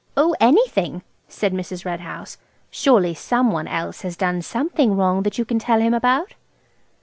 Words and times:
"Oh, 0.17 0.35
anything," 0.39 1.03
said 1.27 1.53
Mrs. 1.53 1.85
Red 1.85 1.99
House; 1.99 2.39
"surely 2.71 3.13
some 3.13 3.51
one 3.51 3.67
else 3.67 4.01
has 4.01 4.17
done 4.17 4.41
something 4.41 4.97
wrong 4.97 5.21
that 5.21 5.37
you 5.37 5.45
can 5.45 5.59
tell 5.59 5.79
him 5.79 5.93
about?" 5.93 6.33